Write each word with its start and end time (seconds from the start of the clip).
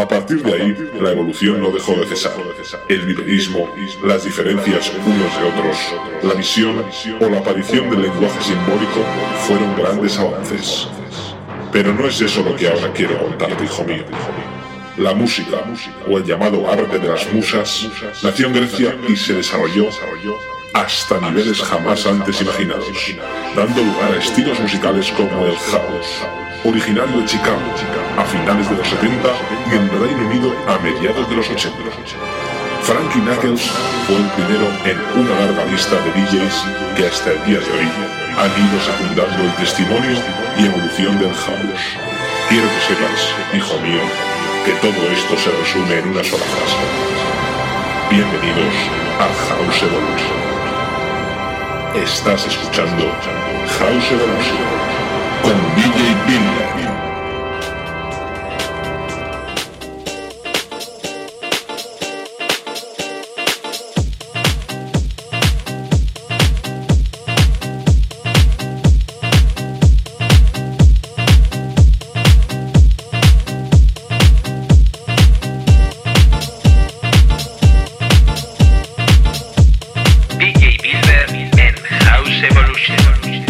A 0.00 0.08
partir 0.08 0.42
de 0.42 0.54
ahí, 0.54 0.90
la 0.98 1.10
evolución 1.10 1.60
no 1.60 1.70
dejó 1.70 1.92
de 1.92 2.06
cesar. 2.06 2.32
El 2.88 3.02
viverismo, 3.02 3.68
las 4.02 4.24
diferencias 4.24 4.90
unos 5.04 5.38
de 5.38 5.46
otros, 5.46 5.76
la 6.22 6.32
visión 6.32 6.82
o 7.20 7.28
la 7.28 7.40
aparición 7.40 7.90
del 7.90 8.00
lenguaje 8.00 8.40
simbólico 8.40 9.04
fueron 9.46 9.76
grandes 9.76 10.18
avances. 10.18 10.88
Pero 11.70 11.92
no 11.92 12.06
es 12.06 12.18
eso 12.18 12.42
lo 12.42 12.56
que 12.56 12.68
ahora 12.68 12.90
quiero 12.94 13.18
contarte, 13.18 13.62
hijo 13.62 13.84
mío. 13.84 14.04
La 14.96 15.12
música, 15.12 15.58
o 16.08 16.16
el 16.16 16.24
llamado 16.24 16.66
arte 16.70 16.98
de 16.98 17.06
las 17.06 17.30
musas, 17.30 17.86
nació 18.22 18.46
en 18.46 18.54
Grecia 18.54 18.96
y 19.06 19.14
se 19.16 19.34
desarrolló 19.34 19.90
hasta 20.72 21.18
niveles 21.20 21.60
jamás 21.60 22.06
antes 22.06 22.40
imaginados, 22.40 23.14
dando 23.56 23.82
lugar 23.82 24.12
a 24.12 24.18
estilos 24.18 24.58
musicales 24.60 25.10
como 25.12 25.46
el 25.46 25.56
house, 25.56 26.24
originario 26.64 27.20
de 27.20 27.26
Chicago 27.26 27.60
a 28.16 28.24
finales 28.24 28.68
de 28.68 28.76
los 28.76 28.88
70 28.88 29.28
y 29.70 29.74
en 29.74 29.88
Reino 29.90 30.26
Unido 30.28 30.54
a 30.68 30.78
mediados 30.78 31.28
de 31.28 31.36
los 31.36 31.48
80. 31.48 31.76
Frankie 32.82 33.20
Knuckles 33.20 33.70
fue 34.06 34.16
el 34.16 34.26
primero 34.30 34.66
en 34.84 34.98
una 35.20 35.40
larga 35.40 35.64
lista 35.66 35.96
de 35.96 36.10
DJs 36.12 36.64
que 36.96 37.06
hasta 37.06 37.32
el 37.32 37.44
día 37.44 37.58
de 37.58 37.70
hoy 37.70 37.88
han 38.38 38.50
ido 38.50 38.80
secundando 38.80 39.44
el 39.44 39.54
testimonio 39.56 40.16
y 40.58 40.66
evolución 40.66 41.18
del 41.18 41.34
house. 41.34 41.84
Quiero 42.48 42.66
que 42.66 42.94
sepas, 42.94 43.34
hijo 43.54 43.78
mío, 43.80 44.00
que 44.64 44.72
todo 44.80 45.00
esto 45.12 45.36
se 45.36 45.50
resume 45.50 45.98
en 45.98 46.08
una 46.08 46.24
sola 46.24 46.44
frase. 46.44 46.76
Bienvenidos 48.10 48.74
a 49.20 49.28
House 49.48 49.82
Evolution. 49.82 50.59
Estás 51.94 52.46
escuchando 52.46 53.02
House 53.66 54.12
Evolution 54.12 54.58
con 55.42 55.52
DJ 55.74 56.69
evolution. 82.42 82.94
evolution. 82.94 83.49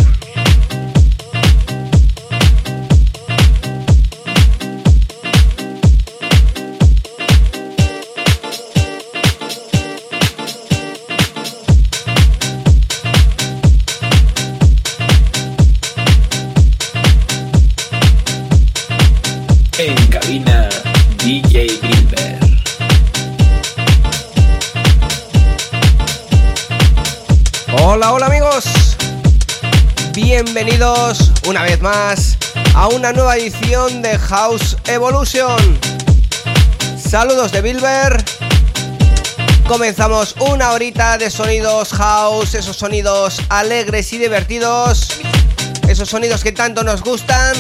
Bill. 30.81 31.21
una 31.47 31.63
vez 31.63 31.81
más 31.81 32.39
a 32.75 32.89
una 32.89 33.13
nueva 33.13 33.37
edición 33.37 34.03
de 34.03 34.17
House 34.17 34.77
Evolution. 34.87 35.79
Saludos 36.97 37.53
de 37.53 37.61
Bilber. 37.61 38.25
Comenzamos 39.69 40.37
una 40.39 40.71
horita 40.71 41.19
de 41.19 41.29
sonidos 41.29 41.93
house, 41.93 42.55
esos 42.55 42.77
sonidos 42.77 43.43
alegres 43.49 44.13
y 44.13 44.19
divertidos, 44.19 45.09
esos 45.89 46.09
sonidos 46.09 46.43
que 46.43 46.53
tanto 46.53 46.83
nos 46.83 47.03
gustan. 47.03 47.55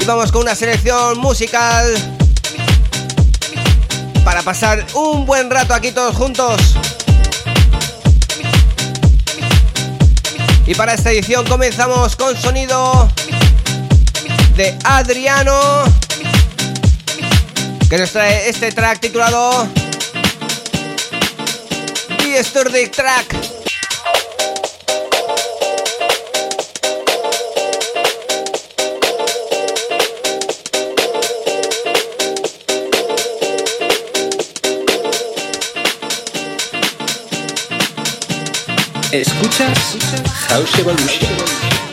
Y 0.00 0.04
vamos 0.04 0.32
con 0.32 0.42
una 0.42 0.54
selección 0.54 1.18
musical 1.18 1.94
para 4.24 4.42
pasar 4.42 4.84
un 4.94 5.26
buen 5.26 5.50
rato 5.50 5.74
aquí 5.74 5.92
todos 5.92 6.16
juntos. 6.16 6.76
Y 10.66 10.74
para 10.74 10.94
esta 10.94 11.10
edición 11.10 11.46
comenzamos 11.46 12.16
con 12.16 12.36
sonido 12.36 13.08
de 14.56 14.76
Adriano, 14.84 15.84
que 17.90 17.98
nos 17.98 18.10
trae 18.10 18.48
este 18.48 18.72
track 18.72 19.00
titulado 19.00 19.68
The 22.44 22.88
Track. 22.88 23.36
Escuchas 39.12 39.96
House 40.54 40.78
Evolution. 40.78 41.83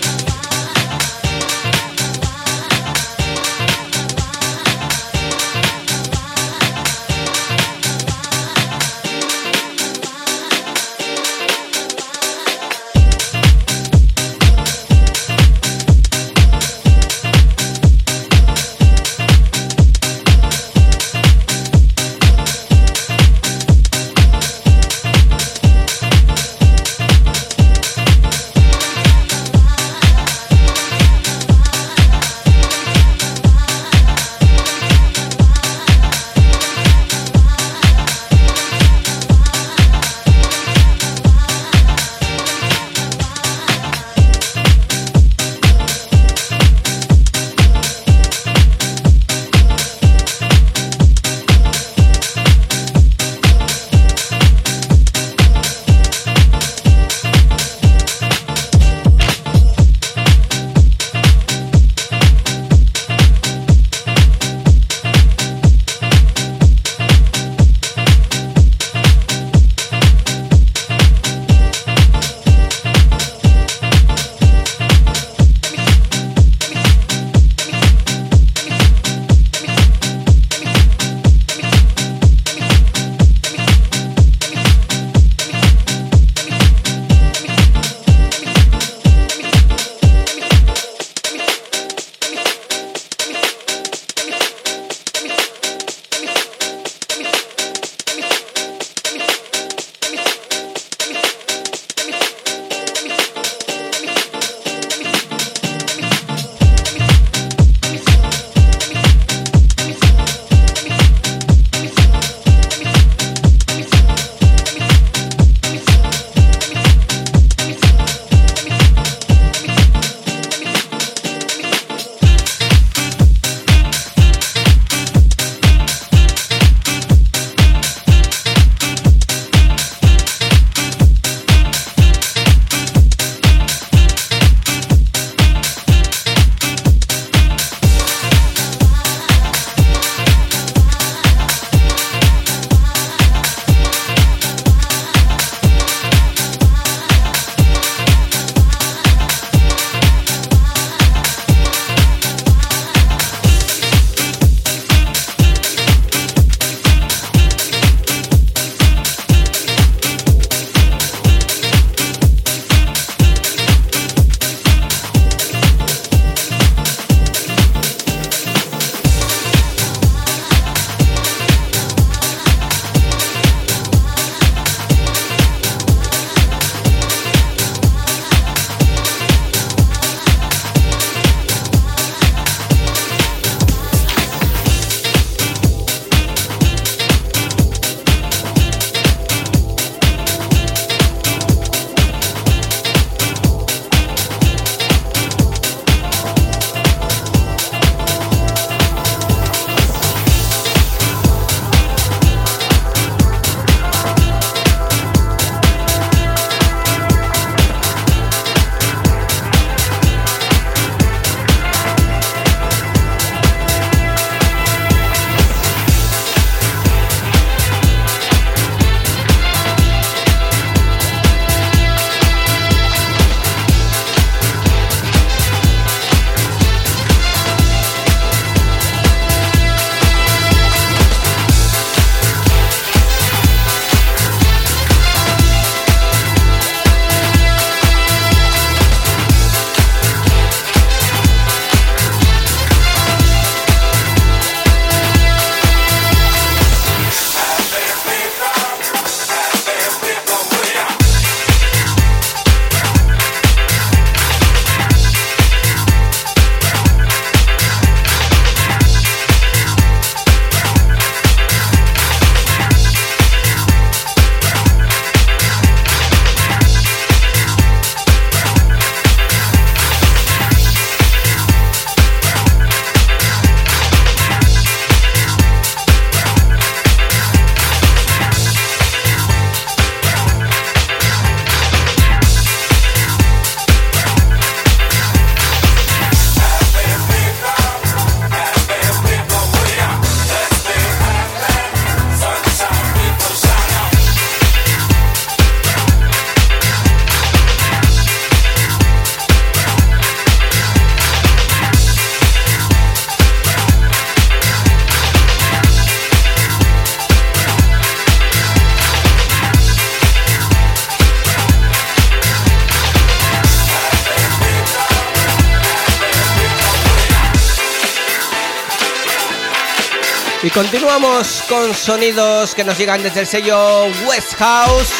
Continuamos 320.61 321.43
con 321.49 321.73
sonidos 321.73 322.53
que 322.53 322.63
nos 322.63 322.77
llegan 322.77 323.01
desde 323.01 323.21
el 323.21 323.25
sello 323.25 323.85
West 324.05 324.35
House. 324.35 324.91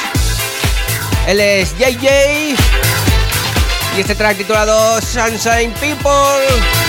Él 1.28 1.40
es 1.40 1.78
JJ. 1.78 2.56
Y 3.96 4.02
este 4.02 4.16
track 4.16 4.38
titulado 4.38 5.00
Sunshine 5.02 5.72
People. 5.74 6.81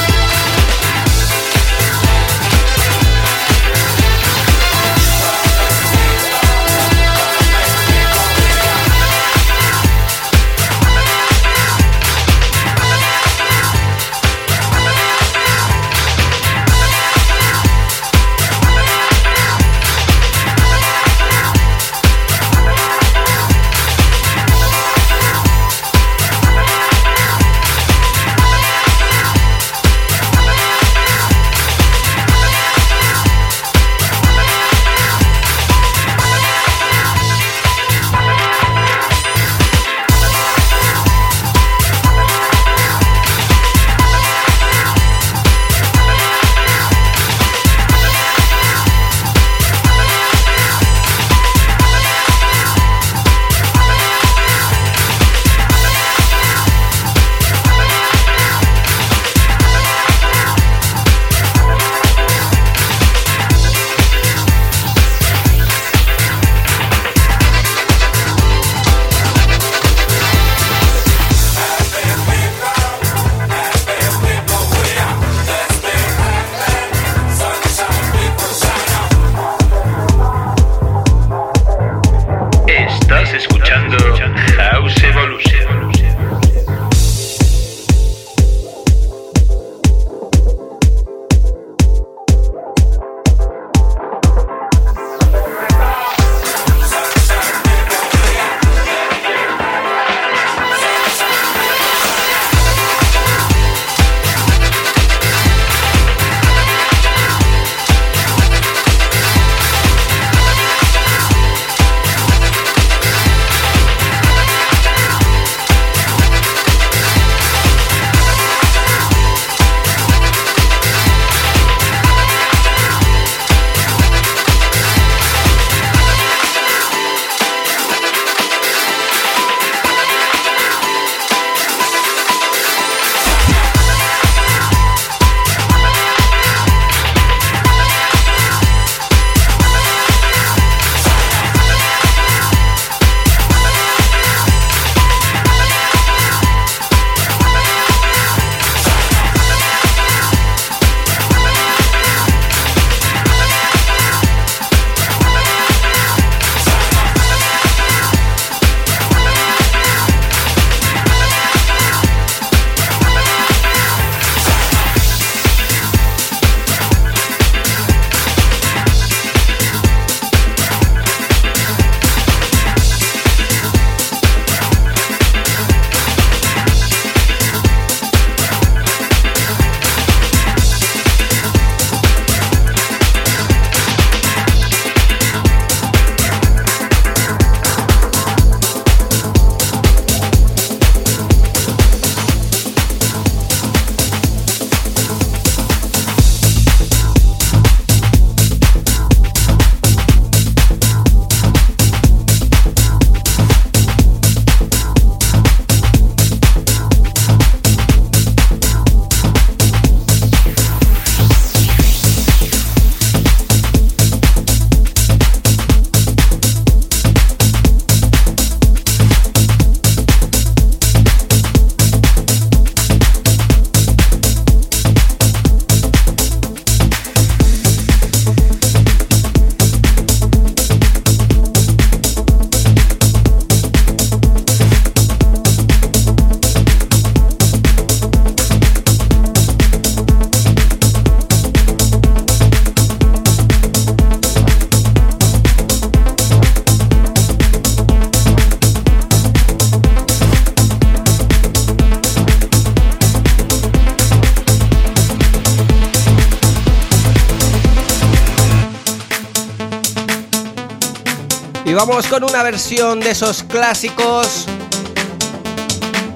Vamos 261.87 262.07
con 262.07 262.23
una 262.23 262.45
versión 262.45 263.01
de 263.01 263.11
esos 263.11 263.43
clásicos. 263.43 264.47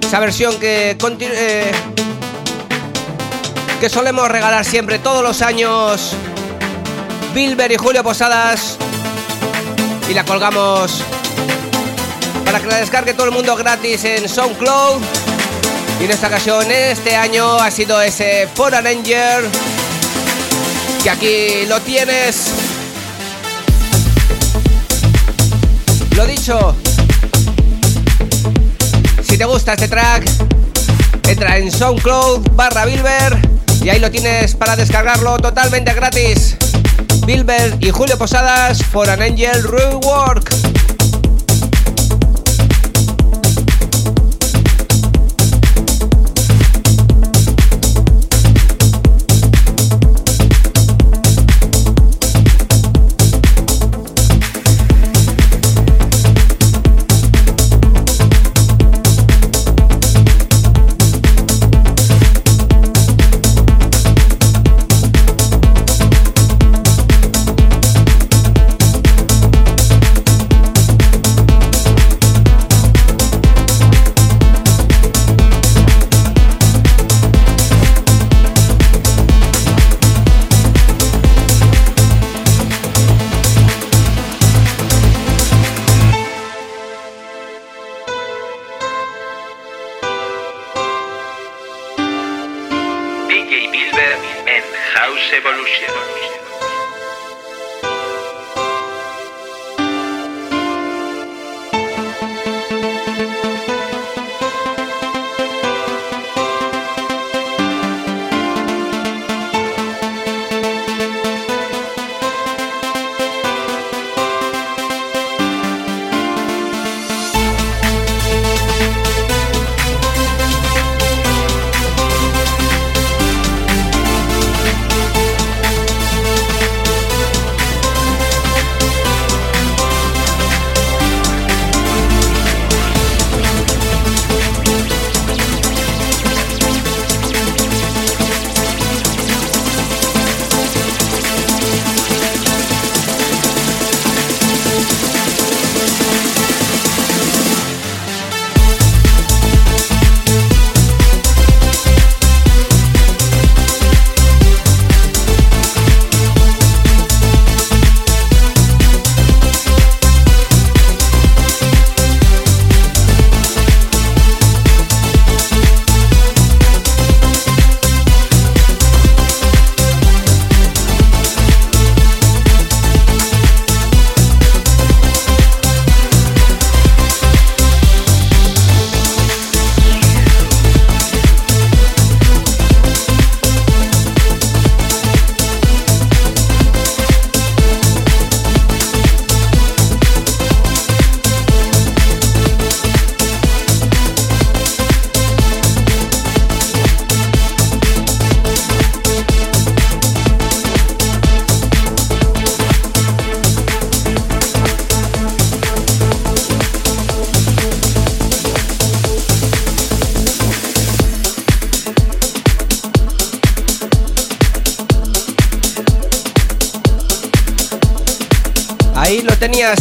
Esa 0.01 0.21
versión 0.21 0.61
que, 0.61 0.97
eh, 1.21 1.73
que 3.81 3.89
solemos 3.89 4.29
regalar 4.29 4.65
siempre, 4.65 5.01
todos 5.01 5.25
los 5.25 5.43
años. 5.43 6.13
Bilber 7.35 7.73
y 7.73 7.77
Julio 7.77 8.05
Posadas. 8.05 8.77
Y 10.09 10.15
la 10.15 10.25
colgamos 10.25 11.03
para 12.45 12.61
que 12.61 12.67
la 12.67 12.77
descargue 12.77 13.15
todo 13.15 13.27
el 13.27 13.33
mundo 13.33 13.57
gratis 13.57 14.05
en 14.05 14.29
SoundCloud. 14.29 15.03
Y 16.01 16.05
en 16.05 16.11
esta 16.13 16.29
ocasión, 16.29 16.71
este 16.71 17.17
año, 17.17 17.57
ha 17.57 17.73
sido 17.73 18.01
ese 18.01 18.49
For 18.55 18.71
Ranger 18.71 19.45
que 21.03 21.11
aquí 21.11 21.67
lo 21.67 21.81
tienes. 21.81 22.66
Lo 26.17 26.27
dicho, 26.27 26.75
si 29.23 29.37
te 29.37 29.45
gusta 29.45 29.75
este 29.75 29.87
track, 29.87 30.25
entra 31.29 31.59
en 31.59 31.71
SoundCloud 31.71 32.53
barra 32.53 32.87
Bilber 32.87 33.39
y 33.83 33.91
ahí 33.91 34.01
lo 34.01 34.11
tienes 34.11 34.55
para 34.55 34.77
descargarlo 34.77 35.37
totalmente 35.37 35.93
gratis. 35.93 36.57
Bilber 37.27 37.77
y 37.81 37.91
Julio 37.91 38.17
Posadas 38.17 38.83
for 38.83 39.11
an 39.11 39.21
Angel 39.21 39.63
Rework. 39.63 40.46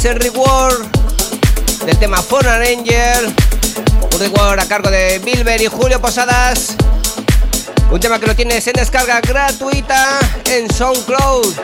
El 0.03 0.19
reward 0.19 0.85
del 1.85 1.97
tema 1.97 2.21
For 2.21 2.45
Angel. 2.47 3.33
Un 4.11 4.19
reward 4.19 4.59
a 4.59 4.67
cargo 4.67 4.89
de 4.89 5.19
Bilber 5.19 5.61
y 5.61 5.67
Julio 5.67 6.01
Posadas. 6.01 6.75
Un 7.89 7.99
tema 7.99 8.19
que 8.19 8.27
lo 8.27 8.35
tienes 8.35 8.67
en 8.67 8.73
descarga 8.73 9.21
gratuita 9.21 10.19
en 10.51 10.69
SoundCloud. 10.69 11.55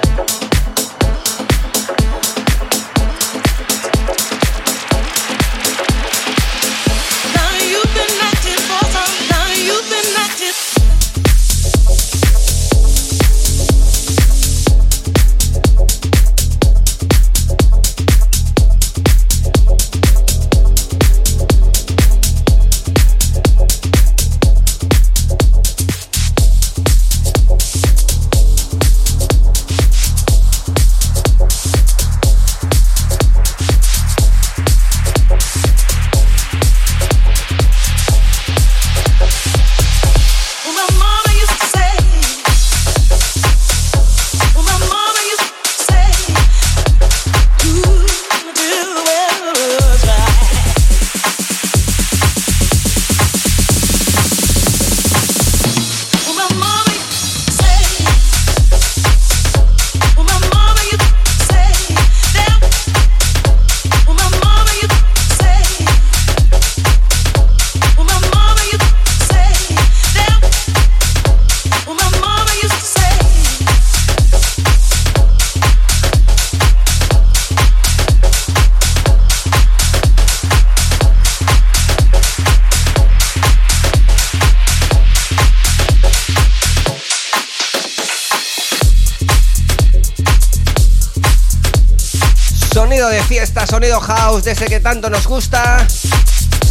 Sonido 93.81 93.99
house 93.99 94.43
desde 94.43 94.67
que 94.67 94.79
tanto 94.79 95.09
nos 95.09 95.25
gusta. 95.25 95.87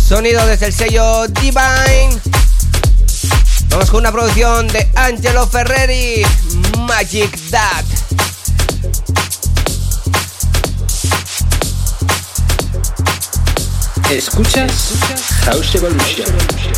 Sonido 0.08 0.46
desde 0.46 0.66
el 0.66 0.72
sello 0.72 1.26
Divine. 1.26 2.20
Vamos 3.68 3.90
con 3.90 3.98
una 3.98 4.12
producción 4.12 4.68
de 4.68 4.88
Angelo 4.94 5.44
Ferreri, 5.48 6.22
Magic 6.78 7.36
Dad. 7.50 7.84
Escuchas 14.08 14.92
House 15.46 15.74
Evolution. 15.74 16.69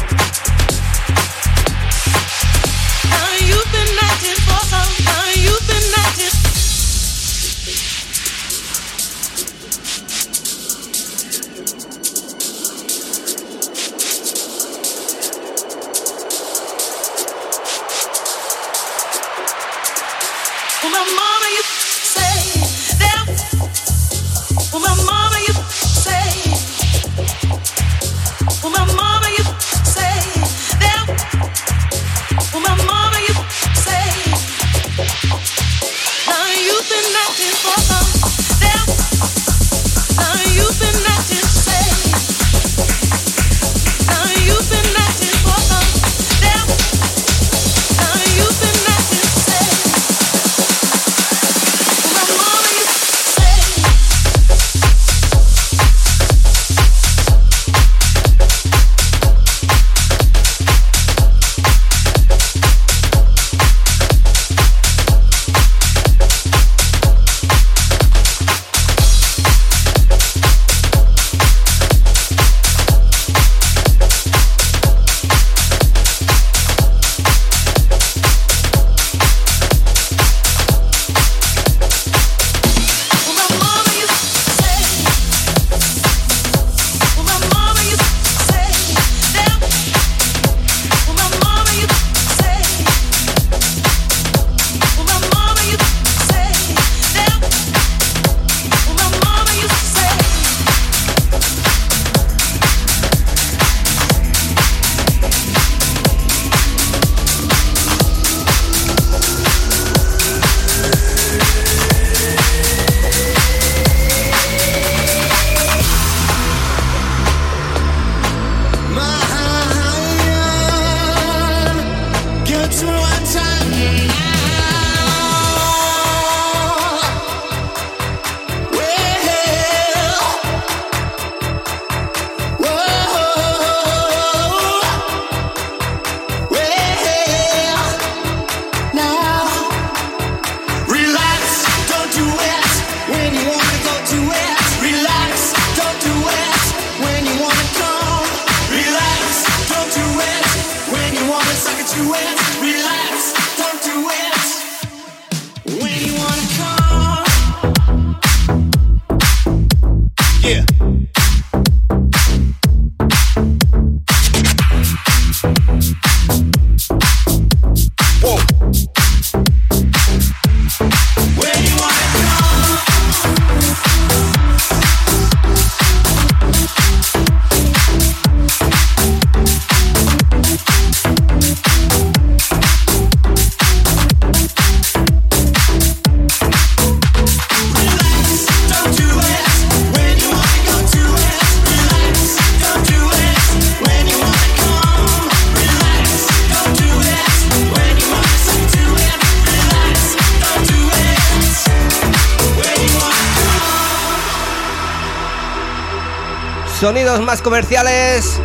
Sonidos 207.13 207.27
más 207.27 207.43
comerciales. 207.43 208.41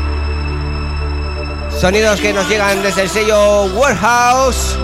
Sonidos 1.79 2.19
que 2.19 2.33
nos 2.33 2.49
llegan 2.49 2.83
desde 2.83 3.03
el 3.03 3.09
sello 3.09 3.63
Warehouse. 3.67 4.77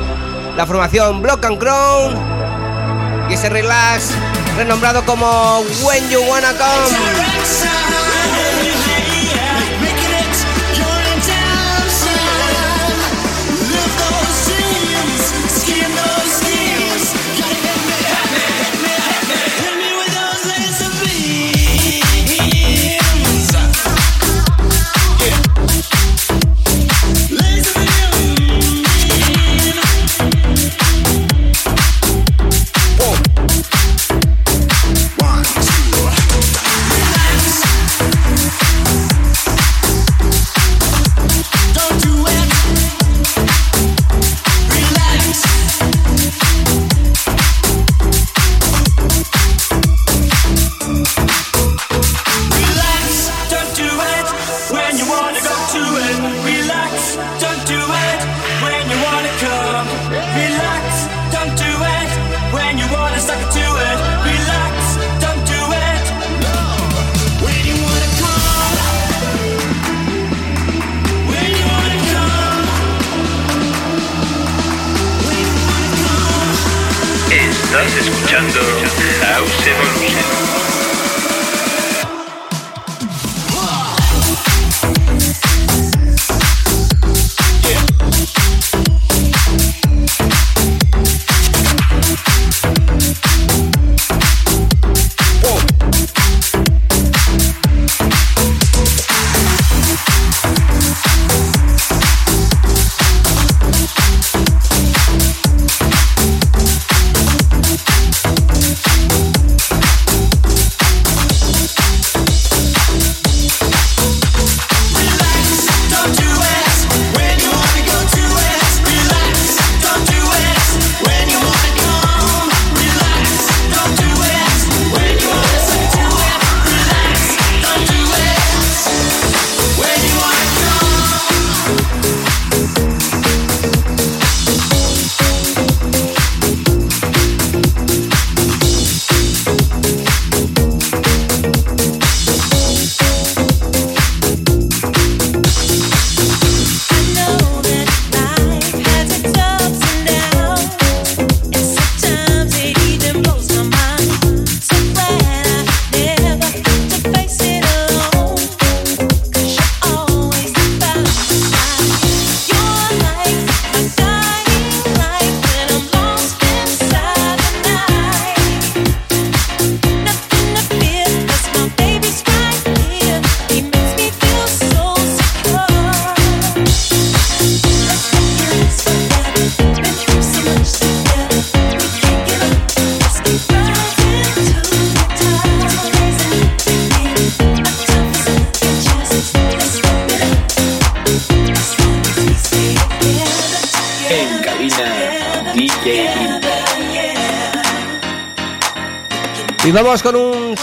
La 0.55 0.65
formación 0.65 1.21
Block 1.21 1.43
and 1.43 1.57
Crown. 1.57 2.15
Y 3.29 3.33
ese 3.33 3.49
relax 3.49 4.11
renombrado 4.55 5.03
como 5.05 5.65
When 5.83 6.09
You 6.09 6.21
Wanna 6.21 6.53
Come. 6.53 7.22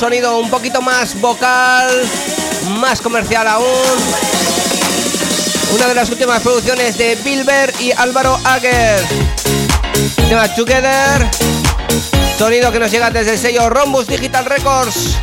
Sonido 0.00 0.38
un 0.38 0.48
poquito 0.48 0.80
más 0.80 1.20
vocal, 1.20 1.90
más 2.78 3.02
comercial 3.02 3.46
aún. 3.46 3.66
Una 5.74 5.88
de 5.88 5.94
las 5.94 6.08
últimas 6.08 6.40
producciones 6.40 6.96
de 6.96 7.16
Bilber 7.16 7.70
y 7.80 7.92
Álvaro 7.92 8.40
Ager. 8.44 8.98
Tema 10.26 10.48
Together. 10.54 11.28
Sonido 12.38 12.72
que 12.72 12.78
nos 12.78 12.90
llega 12.90 13.10
desde 13.10 13.32
el 13.32 13.38
sello 13.38 13.68
Rombus 13.68 14.06
Digital 14.06 14.46
Records. 14.46 15.18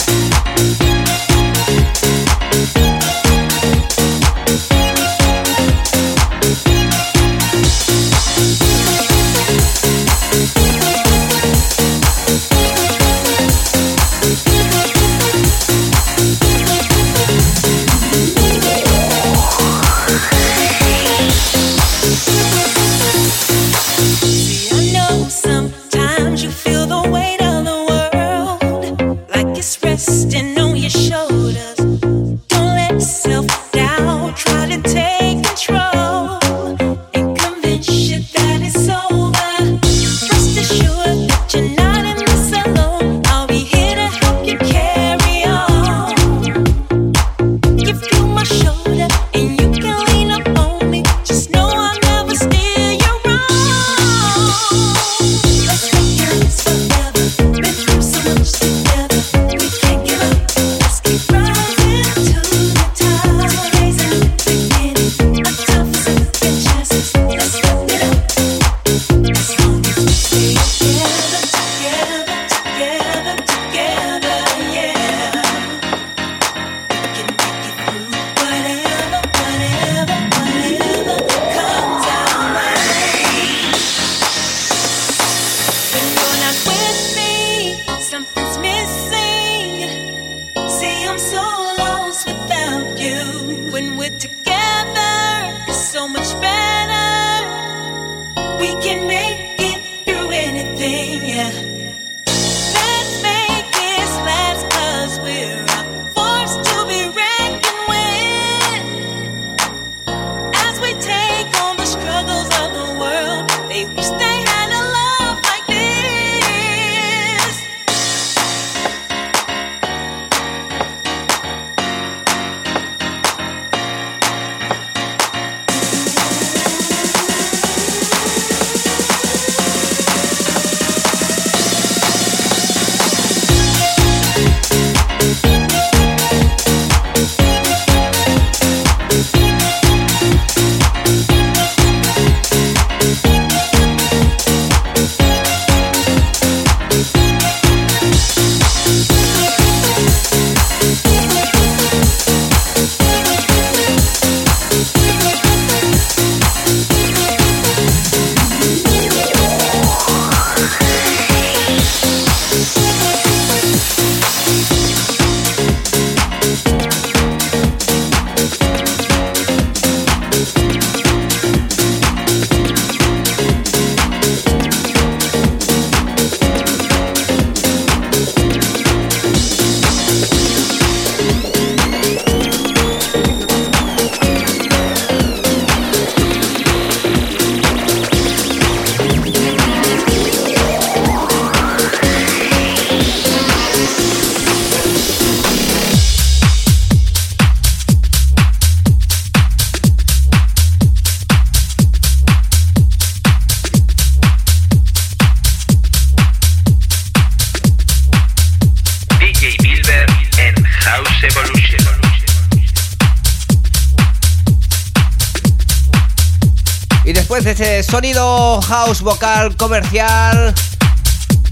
Y 217.04 217.14
después 217.14 217.46
de 217.46 217.52
ese 217.52 217.84
sonido 217.84 218.62
house 218.62 219.02
vocal 219.02 219.56
comercial, 219.56 220.54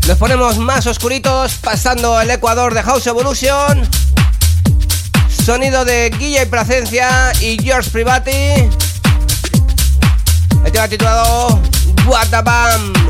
nos 0.05 0.17
ponemos 0.17 0.57
más 0.57 0.85
oscuritos 0.85 1.53
pasando 1.55 2.19
el 2.19 2.29
Ecuador 2.29 2.73
de 2.73 2.83
House 2.83 3.07
Evolution. 3.07 3.89
Sonido 5.45 5.85
de 5.85 6.09
Guilla 6.09 6.43
y 6.43 6.45
Placencia 6.45 7.31
y 7.39 7.57
George 7.63 7.89
Privati. 7.89 8.69
El 10.65 10.71
tema 10.71 10.87
titulado 10.87 11.61
What 12.05 12.27
the 12.29 12.41
Bam. 12.41 13.04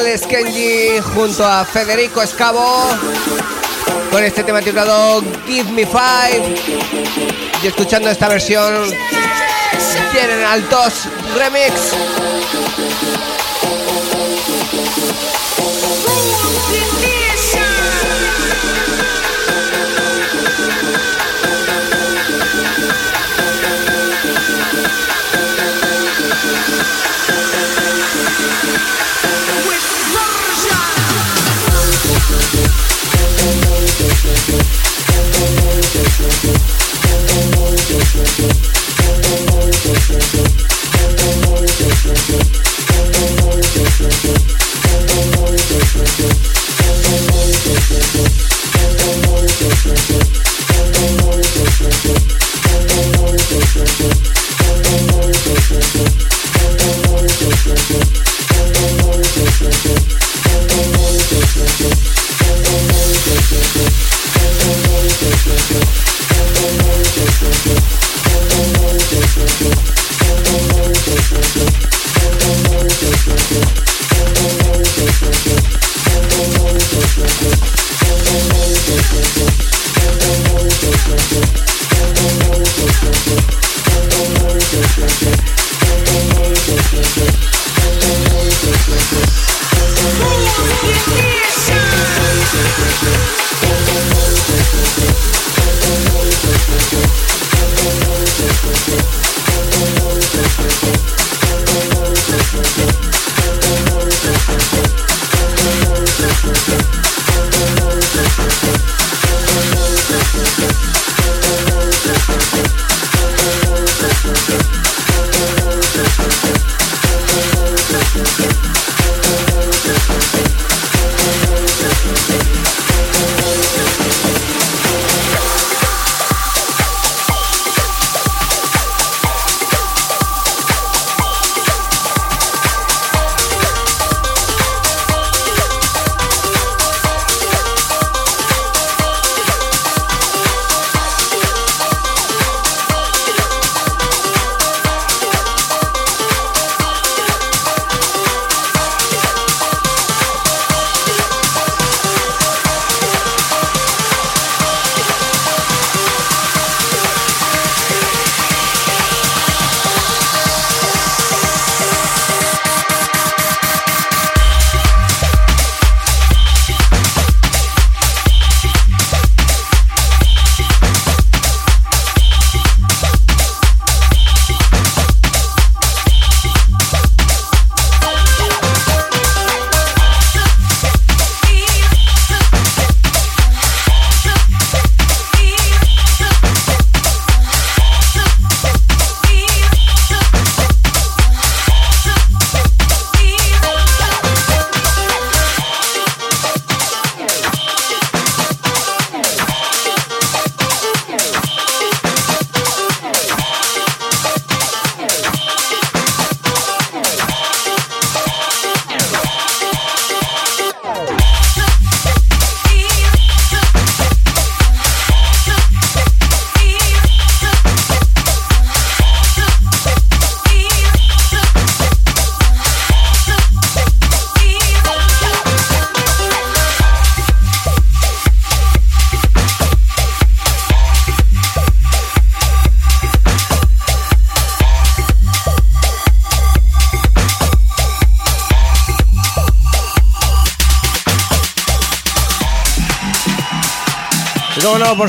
Alex 0.00 0.26
Kenji 0.26 0.98
junto 1.14 1.44
a 1.44 1.62
Federico 1.62 2.22
Escavo 2.22 2.88
con 4.10 4.24
este 4.24 4.42
tema 4.42 4.62
titulado 4.62 5.22
Give 5.46 5.70
Me 5.72 5.84
Five 5.84 6.54
y 7.62 7.66
escuchando 7.66 8.08
esta 8.08 8.28
versión 8.28 8.90
tienen 10.12 10.42
Altos 10.46 11.04
Remix. 11.36 11.74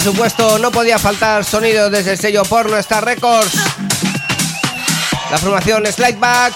Por 0.03 0.13
supuesto, 0.13 0.57
no 0.57 0.71
podía 0.71 0.97
faltar 0.97 1.45
sonido 1.45 1.91
desde 1.91 2.13
el 2.13 2.17
sello 2.17 2.41
Porno 2.43 2.75
Star 2.77 3.05
Records. 3.05 3.53
La 5.29 5.37
formación 5.37 5.85
Slideback. 5.85 6.53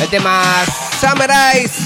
El 0.00 0.08
tema 0.08 0.64
Summerize. 1.00 1.85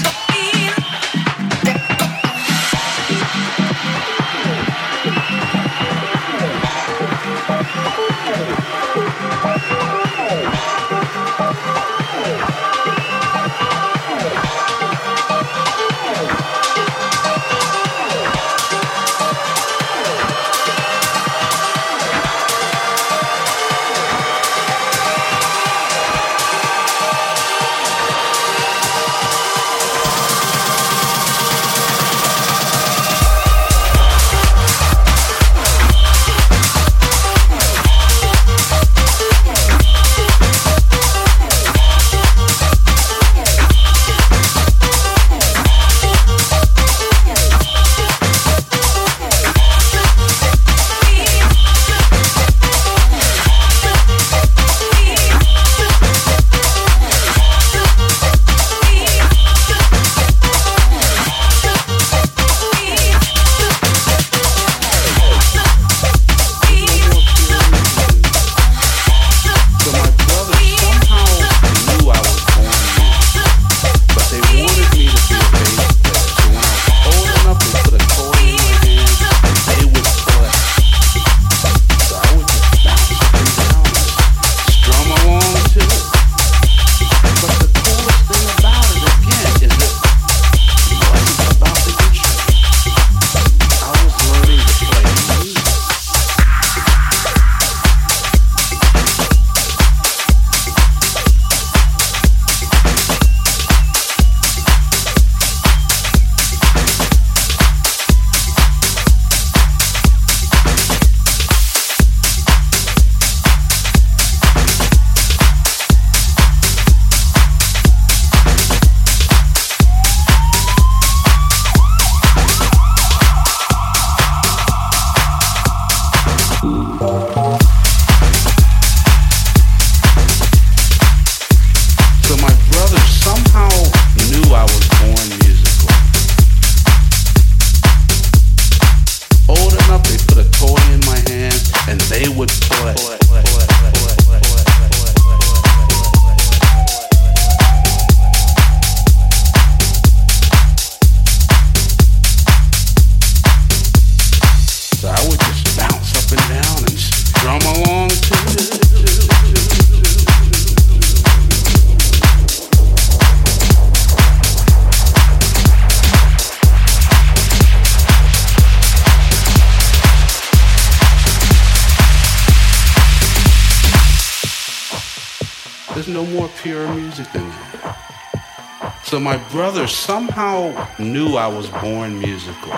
Brothers 179.51 179.93
somehow 179.93 180.87
knew 180.97 181.35
I 181.35 181.45
was 181.45 181.69
born 181.69 182.17
musical, 182.17 182.73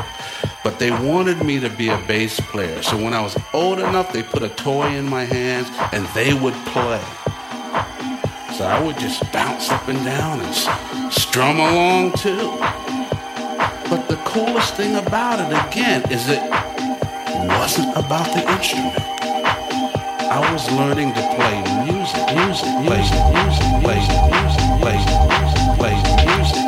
but 0.63 0.79
they 0.79 0.89
wanted 0.89 1.43
me 1.43 1.59
to 1.59 1.69
be 1.69 1.89
a 1.89 1.97
bass 2.07 2.39
player. 2.39 2.81
So 2.81 2.97
when 2.97 3.13
I 3.13 3.21
was 3.21 3.37
old 3.53 3.77
enough, 3.77 4.11
they 4.11 4.23
put 4.23 4.41
a 4.41 4.49
toy 4.49 4.87
in 4.87 5.07
my 5.07 5.23
hands 5.23 5.69
and 5.91 6.07
they 6.15 6.33
would 6.33 6.55
play. 6.73 7.01
So 8.57 8.65
I 8.65 8.81
would 8.83 8.97
just 8.97 9.31
bounce 9.31 9.69
up 9.69 9.87
and 9.87 10.03
down 10.03 10.41
and 10.41 11.13
strum 11.13 11.59
along 11.59 12.13
too. 12.13 12.57
But 13.89 14.07
the 14.07 14.19
coolest 14.25 14.73
thing 14.73 14.95
about 14.95 15.39
it, 15.39 15.53
again, 15.69 16.01
is 16.11 16.27
it 16.27 16.41
wasn't 17.49 17.95
about 17.95 18.33
the 18.33 18.49
instrument. 18.51 18.97
I 20.33 20.51
was 20.51 20.71
learning 20.71 21.13
to 21.13 21.21
play 21.35 21.61
music, 21.85 22.25
music, 22.33 22.73
music, 22.81 23.21
music, 23.29 23.69
music, 23.85 24.17
play 24.81 24.97
music, 24.97 25.77
play 25.77 25.95
music, 26.25 26.62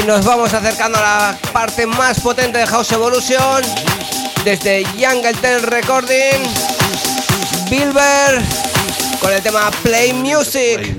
Y 0.00 0.06
nos 0.06 0.24
vamos 0.24 0.54
acercando 0.54 0.98
a 0.98 1.02
la 1.02 1.38
parte 1.52 1.86
más 1.86 2.20
potente 2.20 2.58
de 2.58 2.66
House 2.66 2.92
Evolution. 2.92 3.62
Desde 4.44 4.84
Tell 5.40 5.62
Recording, 5.62 6.42
Bilber 7.68 8.40
con 9.20 9.32
el 9.32 9.42
tema 9.42 9.70
play 9.82 10.12
music. 10.12 10.96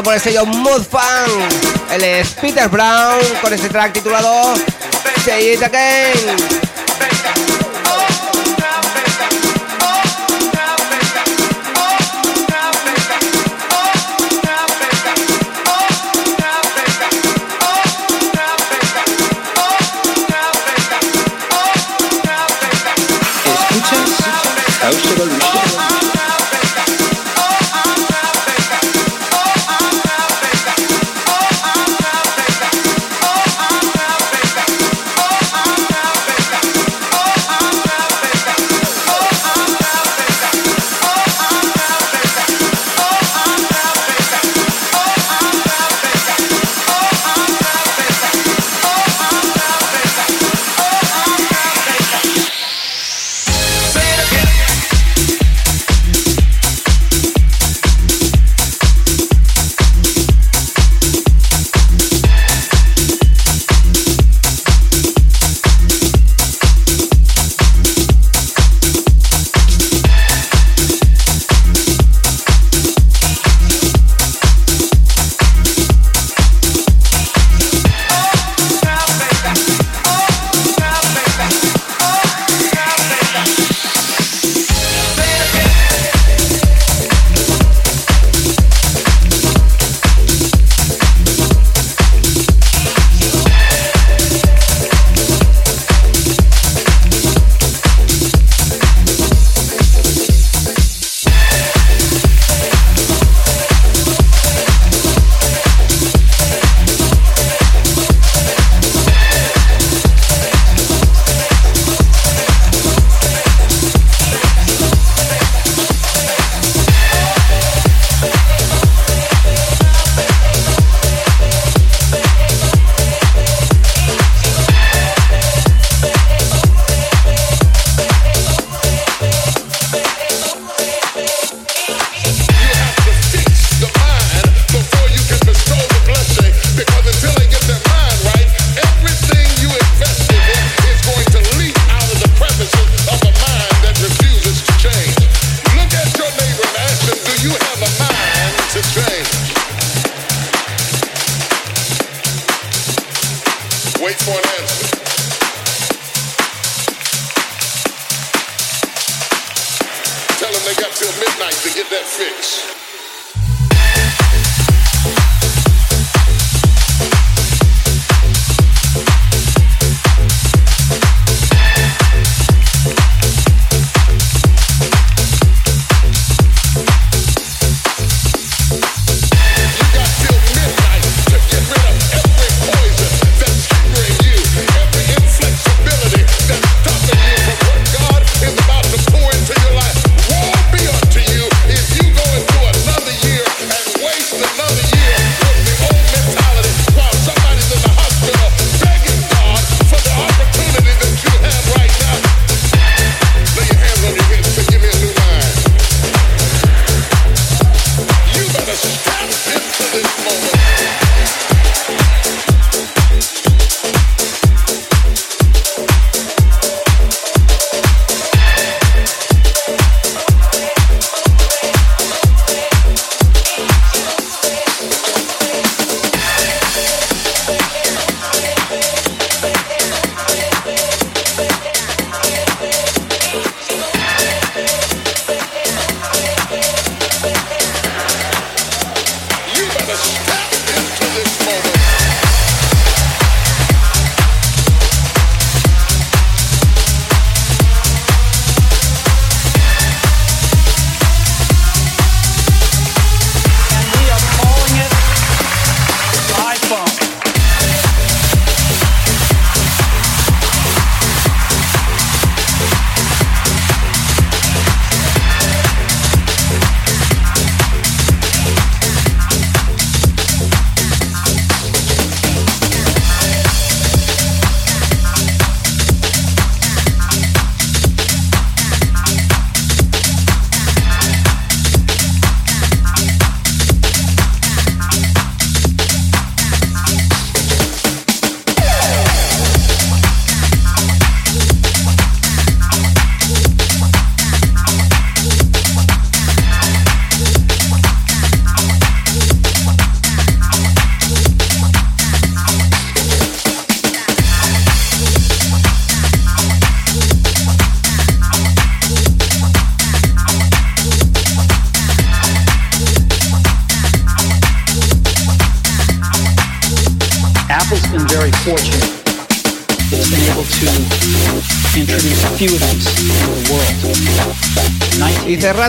Por 0.00 0.14
el 0.14 0.20
sello 0.20 0.46
Mood 0.46 0.84
Funk. 0.88 1.92
Él 1.92 2.04
es 2.04 2.30
Peter 2.30 2.68
Brown 2.68 3.20
con 3.42 3.52
este 3.52 3.68
track 3.68 3.92
titulado 3.92 4.54
Say 5.22 5.52
It 5.52 5.62
Again. 5.62 6.61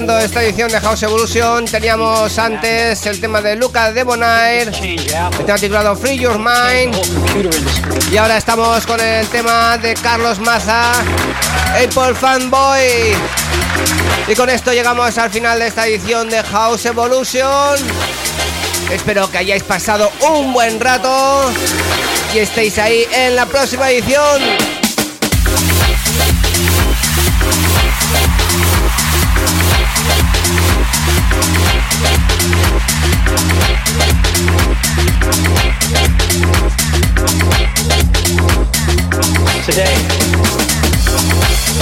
Cerrando 0.04 0.26
esta 0.26 0.44
edición 0.44 0.70
de 0.70 0.82
House 0.82 1.04
Evolution, 1.04 1.66
teníamos 1.66 2.38
antes 2.38 3.06
el 3.06 3.22
tema 3.22 3.42
de 3.42 3.56
Luca 3.56 3.94
de 3.94 4.04
Bonaire, 4.04 4.70
el 4.82 5.46
tema 5.46 5.58
titulado 5.58 5.96
Free 5.96 6.20
Your 6.20 6.38
Mind. 6.38 6.94
Y 8.12 8.18
ahora 8.18 8.38
estamos 8.38 8.86
con 8.86 9.00
el 9.00 9.26
tema 9.28 9.78
de 9.78 9.94
Carlos 9.94 10.40
Maza, 10.40 10.92
Apple 11.72 12.16
Fanboy. 12.20 13.14
Y 14.28 14.36
con 14.36 14.50
esto 14.50 14.74
llegamos 14.74 15.18
al 15.18 15.30
final 15.30 15.60
de 15.60 15.68
esta 15.68 15.88
edición 15.88 16.30
de 16.30 16.44
House 16.44 16.86
Evolution. 16.86 17.80
Espero 18.92 19.32
que 19.32 19.38
hayáis 19.38 19.64
pasado 19.64 20.12
un 20.30 20.52
buen 20.52 20.82
rato 20.82 21.50
y 22.34 22.40
estéis 22.40 22.78
ahí 22.78 23.06
en 23.14 23.38
la 23.38 23.46
próxima 23.46 23.90
edición. 23.90 24.73
Today, 39.64 39.96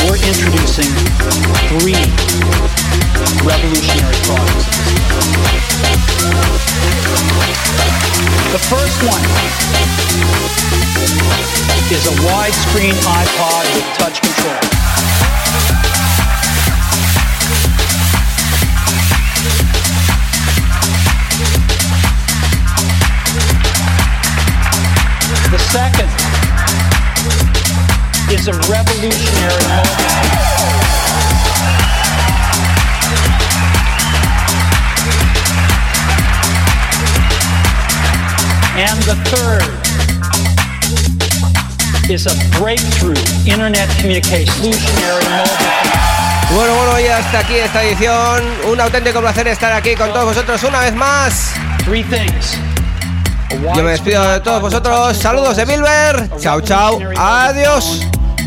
we're 0.06 0.22
introducing 0.22 0.86
three 1.66 1.98
revolutionary 3.42 4.14
products. 4.22 4.70
The 8.52 8.62
first 8.70 9.02
one 9.02 9.24
is 11.90 12.06
a 12.06 12.14
widescreen 12.22 12.94
iPod 13.02 13.66
with 13.74 13.88
touch 13.98 14.22
control. 14.22 14.62
The 25.50 25.58
second 25.58 26.41
is 28.42 28.48
a 28.48 28.54
revolutionary 28.72 29.64
moment. 29.70 30.02
And 38.82 38.98
the 39.06 39.16
third 39.30 39.62
is 42.10 42.26
a 42.26 42.34
breakthrough 42.58 43.14
internet 43.46 43.88
communication 44.00 44.50
revolutionary 44.64 45.24
moment. 45.26 45.52
Bueno, 46.56 46.76
bueno, 46.76 47.00
y 47.00 47.08
hasta 47.08 47.39
aquí 47.39 47.56
esta 47.56 47.84
edición. 47.84 48.44
Un 48.72 48.82
auténtico 48.82 49.22
placer 49.22 49.48
estar 49.50 49.72
aquí 49.72 49.94
con 49.94 50.12
todos 50.12 50.26
vosotros 50.26 50.64
una 50.64 50.80
vez 50.80 50.96
más. 50.96 51.54
Three 51.86 52.04
things. 52.04 52.58
Yo 53.76 53.84
me 53.84 53.92
despido 53.92 54.28
de 54.32 54.39
todos 54.39 54.62
vosotros. 54.62 55.16
Saludos 55.16 55.58
de 55.58 55.66
Bilber. 55.66 56.30
Chao, 56.39 56.60
chao. 56.62 57.00
Adiós. 57.16 58.02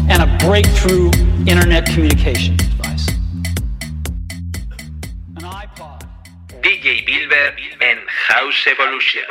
And 0.08 0.22
a 0.22 0.46
breakthrough 0.46 1.10
internet 1.46 1.86
communication 1.86 2.56
device. 2.56 3.08
An 5.36 5.42
iPod. 5.42 6.06
DJ 6.62 7.04
Bilber 7.06 7.54
en 7.80 7.98
House 8.28 8.66
Evolution. 8.66 9.22